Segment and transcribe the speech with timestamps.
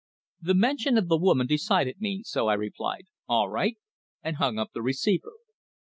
[0.41, 3.77] The mention of the woman decided me, so I replied "All right!"
[4.23, 5.33] and hung up the receiver.